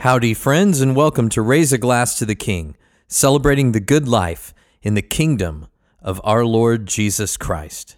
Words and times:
Howdy, 0.00 0.32
friends, 0.32 0.80
and 0.80 0.96
welcome 0.96 1.28
to 1.28 1.42
Raise 1.42 1.74
a 1.74 1.76
Glass 1.76 2.18
to 2.18 2.24
the 2.24 2.34
King, 2.34 2.74
celebrating 3.06 3.72
the 3.72 3.80
good 3.80 4.08
life 4.08 4.54
in 4.80 4.94
the 4.94 5.02
kingdom 5.02 5.66
of 6.00 6.22
our 6.24 6.42
Lord 6.42 6.86
Jesus 6.86 7.36
Christ. 7.36 7.96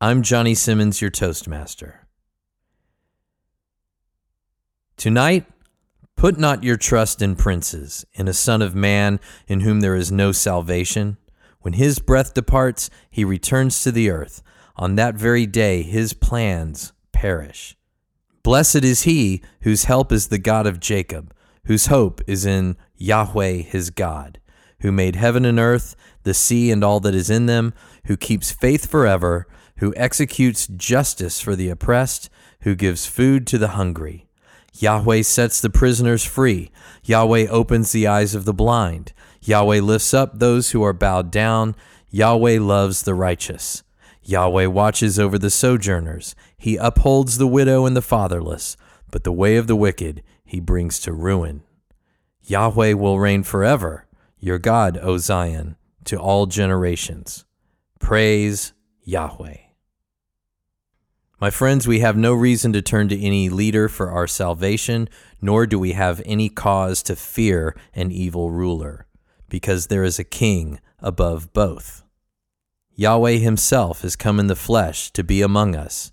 I'm 0.00 0.22
Johnny 0.22 0.54
Simmons, 0.54 1.02
your 1.02 1.10
Toastmaster. 1.10 2.06
Tonight, 4.96 5.44
put 6.16 6.38
not 6.38 6.64
your 6.64 6.78
trust 6.78 7.20
in 7.20 7.36
princes, 7.36 8.06
in 8.14 8.28
a 8.28 8.32
son 8.32 8.62
of 8.62 8.74
man 8.74 9.20
in 9.46 9.60
whom 9.60 9.80
there 9.80 9.94
is 9.94 10.10
no 10.10 10.32
salvation. 10.32 11.18
When 11.60 11.74
his 11.74 11.98
breath 11.98 12.32
departs, 12.32 12.88
he 13.10 13.26
returns 13.26 13.82
to 13.82 13.92
the 13.92 14.08
earth. 14.08 14.42
On 14.76 14.94
that 14.94 15.16
very 15.16 15.44
day, 15.44 15.82
his 15.82 16.14
plans 16.14 16.94
perish. 17.12 17.76
Blessed 18.46 18.84
is 18.84 19.02
he 19.02 19.42
whose 19.62 19.86
help 19.86 20.12
is 20.12 20.28
the 20.28 20.38
God 20.38 20.68
of 20.68 20.78
Jacob, 20.78 21.34
whose 21.66 21.86
hope 21.86 22.20
is 22.26 22.46
in 22.46 22.76
Yahweh 22.96 23.58
his 23.58 23.90
God, 23.90 24.40
who 24.80 24.90
made 24.90 25.16
heaven 25.16 25.44
and 25.44 25.58
earth, 25.58 25.94
the 26.22 26.34
sea 26.34 26.70
and 26.70 26.82
all 26.82 27.00
that 27.00 27.14
is 27.14 27.30
in 27.30 27.46
them, 27.46 27.74
who 28.06 28.16
keeps 28.16 28.50
faith 28.50 28.88
forever, 28.88 29.46
who 29.76 29.94
executes 29.96 30.66
justice 30.66 31.40
for 31.40 31.54
the 31.54 31.68
oppressed, 31.68 32.30
who 32.60 32.74
gives 32.74 33.06
food 33.06 33.46
to 33.46 33.58
the 33.58 33.68
hungry. 33.68 34.26
Yahweh 34.74 35.22
sets 35.22 35.60
the 35.60 35.70
prisoners 35.70 36.24
free. 36.24 36.70
Yahweh 37.04 37.46
opens 37.48 37.92
the 37.92 38.06
eyes 38.06 38.34
of 38.34 38.44
the 38.44 38.54
blind. 38.54 39.12
Yahweh 39.42 39.80
lifts 39.80 40.12
up 40.12 40.38
those 40.38 40.70
who 40.70 40.82
are 40.82 40.92
bowed 40.92 41.30
down. 41.30 41.74
Yahweh 42.10 42.58
loves 42.60 43.02
the 43.02 43.14
righteous. 43.14 43.82
Yahweh 44.22 44.66
watches 44.66 45.18
over 45.18 45.38
the 45.38 45.50
sojourners. 45.50 46.34
He 46.58 46.76
upholds 46.76 47.38
the 47.38 47.46
widow 47.46 47.86
and 47.86 47.96
the 47.96 48.02
fatherless, 48.02 48.76
but 49.10 49.24
the 49.24 49.32
way 49.32 49.56
of 49.56 49.66
the 49.66 49.76
wicked 49.76 50.22
he 50.44 50.60
brings 50.60 50.98
to 51.00 51.12
ruin. 51.12 51.62
Yahweh 52.48 52.92
will 52.92 53.18
reign 53.18 53.42
forever, 53.42 54.06
your 54.38 54.58
God, 54.58 54.96
O 55.02 55.18
Zion, 55.18 55.74
to 56.04 56.16
all 56.16 56.46
generations. 56.46 57.44
Praise 57.98 58.72
Yahweh. 59.02 59.56
My 61.40 61.50
friends, 61.50 61.88
we 61.88 61.98
have 62.00 62.16
no 62.16 62.32
reason 62.32 62.72
to 62.72 62.80
turn 62.80 63.08
to 63.08 63.20
any 63.20 63.48
leader 63.48 63.88
for 63.88 64.12
our 64.12 64.28
salvation, 64.28 65.08
nor 65.42 65.66
do 65.66 65.76
we 65.76 65.92
have 65.92 66.22
any 66.24 66.48
cause 66.48 67.02
to 67.02 67.16
fear 67.16 67.76
an 67.94 68.12
evil 68.12 68.52
ruler, 68.52 69.08
because 69.48 69.88
there 69.88 70.04
is 70.04 70.20
a 70.20 70.24
king 70.24 70.78
above 71.00 71.52
both. 71.52 72.04
Yahweh 72.94 73.38
Himself 73.38 74.02
has 74.02 74.14
come 74.14 74.38
in 74.38 74.46
the 74.46 74.54
flesh 74.54 75.10
to 75.10 75.24
be 75.24 75.42
among 75.42 75.74
us 75.74 76.12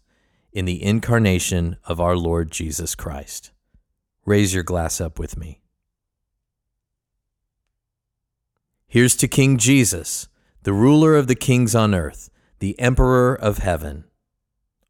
in 0.52 0.66
the 0.66 0.84
incarnation 0.84 1.78
of 1.86 2.02
our 2.02 2.17
Lord 2.17 2.50
Jesus 2.52 2.95
Christ. 2.95 3.52
Raise 4.26 4.52
your 4.52 4.64
glass 4.64 5.00
up 5.00 5.20
with 5.20 5.38
me. 5.38 5.62
Here's 8.94 9.16
to 9.16 9.27
King 9.27 9.58
Jesus, 9.58 10.27
the 10.61 10.72
ruler 10.72 11.16
of 11.16 11.25
the 11.25 11.33
kings 11.33 11.73
on 11.73 11.95
earth, 11.95 12.30
the 12.59 12.80
emperor 12.80 13.33
of 13.33 13.58
heaven. 13.58 14.03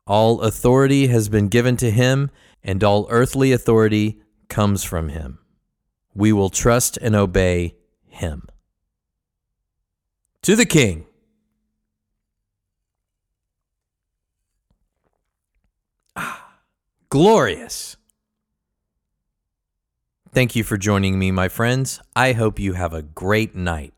All 0.05 0.41
authority 0.41 1.07
has 1.07 1.29
been 1.29 1.47
given 1.47 1.77
to 1.77 1.89
him, 1.89 2.29
and 2.61 2.83
all 2.83 3.07
earthly 3.09 3.53
authority 3.53 4.19
comes 4.49 4.83
from 4.83 5.07
him. 5.07 5.39
We 6.13 6.33
will 6.33 6.49
trust 6.49 6.97
and 6.97 7.15
obey 7.15 7.75
him. 8.05 8.49
To 10.41 10.57
the 10.57 10.65
King. 10.65 11.05
Ah, 16.17 16.55
glorious. 17.07 17.95
Thank 20.33 20.55
you 20.55 20.63
for 20.63 20.77
joining 20.77 21.19
me, 21.19 21.29
my 21.29 21.47
friends. 21.47 22.01
I 22.15 22.33
hope 22.33 22.57
you 22.57 22.73
have 22.73 22.91
a 22.91 23.03
great 23.03 23.53
night. 23.53 23.93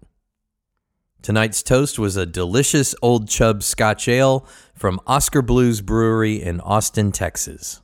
Tonight's 1.21 1.63
toast 1.63 1.97
was 1.97 2.17
a 2.17 2.25
delicious 2.25 2.93
Old 3.01 3.29
Chub 3.29 3.63
Scotch 3.63 4.09
Ale 4.09 4.45
from 4.73 4.99
Oskar 5.07 5.41
Blues 5.41 5.79
Brewery 5.79 6.43
in 6.43 6.59
Austin, 6.59 7.13
Texas. 7.13 7.81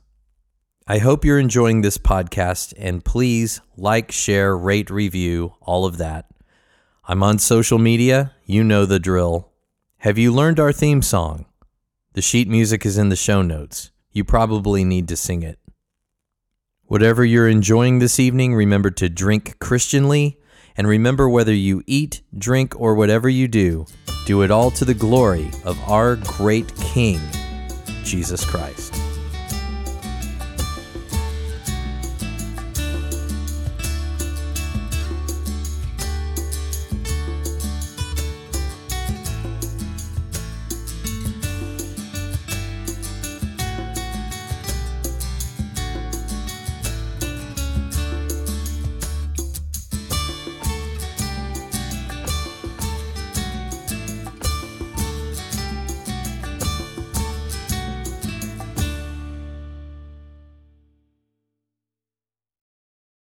I 0.86 0.98
hope 0.98 1.24
you're 1.24 1.38
enjoying 1.38 1.80
this 1.80 1.96
podcast 1.96 2.74
and 2.76 3.02
please 3.02 3.62
like, 3.78 4.12
share, 4.12 4.54
rate, 4.54 4.90
review, 4.90 5.54
all 5.62 5.86
of 5.86 5.96
that. 5.96 6.26
I'm 7.04 7.22
on 7.22 7.38
social 7.38 7.78
media. 7.78 8.32
You 8.44 8.64
know 8.64 8.84
the 8.84 9.00
drill. 9.00 9.50
Have 10.00 10.18
you 10.18 10.30
learned 10.30 10.60
our 10.60 10.72
theme 10.72 11.00
song? 11.00 11.46
The 12.12 12.20
sheet 12.20 12.48
music 12.48 12.84
is 12.84 12.98
in 12.98 13.08
the 13.08 13.16
show 13.16 13.40
notes 13.40 13.92
you 14.12 14.24
probably 14.24 14.84
need 14.84 15.08
to 15.08 15.16
sing 15.16 15.42
it. 15.42 15.58
Whatever 16.92 17.24
you're 17.24 17.48
enjoying 17.48 18.00
this 18.00 18.20
evening, 18.20 18.54
remember 18.54 18.90
to 18.90 19.08
drink 19.08 19.58
Christianly, 19.58 20.38
and 20.76 20.86
remember 20.86 21.26
whether 21.26 21.54
you 21.54 21.82
eat, 21.86 22.20
drink, 22.36 22.78
or 22.78 22.94
whatever 22.94 23.30
you 23.30 23.48
do, 23.48 23.86
do 24.26 24.42
it 24.42 24.50
all 24.50 24.70
to 24.72 24.84
the 24.84 24.92
glory 24.92 25.50
of 25.64 25.80
our 25.88 26.16
great 26.16 26.70
King, 26.76 27.18
Jesus 28.04 28.44
Christ. 28.44 28.91